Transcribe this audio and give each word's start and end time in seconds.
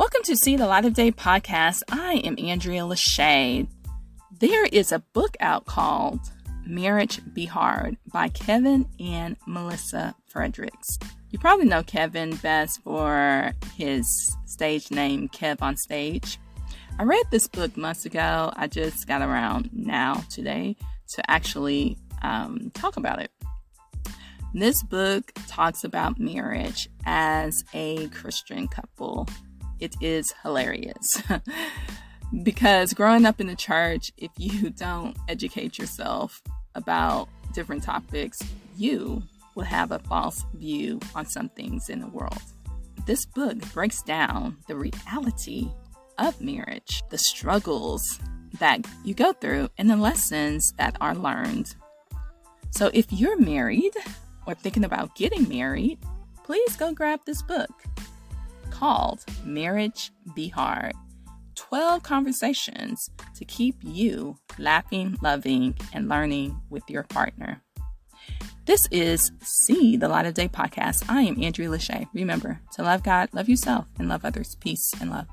Welcome 0.00 0.22
to 0.22 0.34
See 0.34 0.56
the 0.56 0.66
Light 0.66 0.86
of 0.86 0.94
Day 0.94 1.12
podcast. 1.12 1.82
I 1.90 2.22
am 2.24 2.34
Andrea 2.38 2.84
Lashea. 2.84 3.68
There 4.38 4.64
is 4.64 4.92
a 4.92 5.00
book 5.12 5.36
out 5.40 5.66
called 5.66 6.20
Marriage 6.64 7.20
Be 7.34 7.44
Hard 7.44 7.98
by 8.10 8.28
Kevin 8.28 8.88
and 8.98 9.36
Melissa 9.46 10.14
Fredericks. 10.26 10.98
You 11.28 11.38
probably 11.38 11.66
know 11.66 11.82
Kevin 11.82 12.34
best 12.36 12.82
for 12.82 13.52
his 13.76 14.34
stage 14.46 14.90
name, 14.90 15.28
Kev 15.28 15.60
on 15.60 15.76
Stage. 15.76 16.38
I 16.98 17.02
read 17.02 17.26
this 17.30 17.46
book 17.46 17.76
months 17.76 18.06
ago. 18.06 18.54
I 18.56 18.68
just 18.68 19.06
got 19.06 19.20
around 19.20 19.68
now, 19.70 20.24
today, 20.30 20.76
to 21.08 21.30
actually 21.30 21.98
um, 22.22 22.70
talk 22.72 22.96
about 22.96 23.20
it. 23.20 23.30
This 24.54 24.82
book 24.82 25.30
talks 25.46 25.84
about 25.84 26.18
marriage 26.18 26.88
as 27.04 27.66
a 27.74 28.08
Christian 28.08 28.66
couple. 28.66 29.28
It 29.80 29.96
is 30.00 30.32
hilarious. 30.42 31.22
because 32.42 32.92
growing 32.94 33.24
up 33.26 33.40
in 33.40 33.46
the 33.46 33.56
church, 33.56 34.12
if 34.16 34.30
you 34.36 34.70
don't 34.76 35.16
educate 35.28 35.78
yourself 35.78 36.42
about 36.74 37.28
different 37.52 37.82
topics, 37.82 38.38
you 38.76 39.22
will 39.54 39.64
have 39.64 39.90
a 39.90 39.98
false 39.98 40.44
view 40.54 41.00
on 41.14 41.26
some 41.26 41.48
things 41.50 41.88
in 41.88 42.00
the 42.00 42.06
world. 42.06 42.42
This 43.06 43.24
book 43.26 43.58
breaks 43.72 44.02
down 44.02 44.58
the 44.68 44.76
reality 44.76 45.68
of 46.18 46.40
marriage, 46.40 47.02
the 47.10 47.18
struggles 47.18 48.20
that 48.58 48.86
you 49.04 49.14
go 49.14 49.32
through, 49.32 49.68
and 49.78 49.88
the 49.88 49.96
lessons 49.96 50.72
that 50.76 50.96
are 51.00 51.14
learned. 51.14 51.74
So 52.70 52.90
if 52.92 53.12
you're 53.12 53.38
married 53.38 53.92
or 54.46 54.54
thinking 54.54 54.84
about 54.84 55.16
getting 55.16 55.48
married, 55.48 55.98
please 56.44 56.76
go 56.76 56.92
grab 56.92 57.20
this 57.24 57.42
book 57.42 57.70
called 58.80 59.22
Marriage 59.44 60.10
Be 60.34 60.48
Hard 60.48 60.94
12 61.54 62.02
Conversations 62.02 63.10
to 63.36 63.44
Keep 63.44 63.76
You 63.82 64.38
Laughing, 64.58 65.18
Loving, 65.20 65.76
and 65.92 66.08
Learning 66.08 66.58
with 66.70 66.82
Your 66.88 67.02
Partner. 67.02 67.60
This 68.64 68.88
is 68.90 69.32
See 69.42 69.98
the 69.98 70.08
Light 70.08 70.24
of 70.24 70.32
Day 70.32 70.48
podcast. 70.48 71.04
I 71.10 71.22
am 71.22 71.42
Andrea 71.42 71.68
Lashea. 71.68 72.08
Remember 72.14 72.62
to 72.72 72.82
love 72.82 73.02
God, 73.02 73.28
love 73.34 73.50
yourself, 73.50 73.84
and 73.98 74.08
love 74.08 74.24
others. 74.24 74.56
Peace 74.60 74.94
and 74.98 75.10
love. 75.10 75.26